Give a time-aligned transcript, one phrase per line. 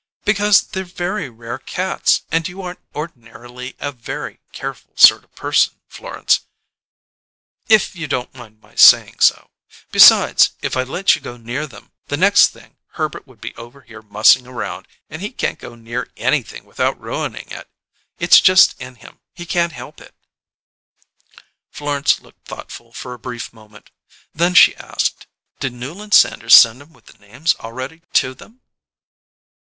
[0.25, 5.79] "Because they're very rare cats, and you aren't ordinarily a very careful sort of person,
[5.89, 6.39] Florence,
[7.69, 9.51] if you don't mind my saying so.
[9.91, 13.81] Besides, if I let you go near them, the next thing Herbert would be over
[13.81, 17.69] here mussing around, and he can't go near anything without ruining it!
[18.17, 20.15] It's just in him; he can't help it."
[21.69, 23.91] Florence looked thoughtful for a brief moment;
[24.33, 25.27] then she asked:
[25.59, 28.61] "Did Newland Sanders send 'em with the names already to them?"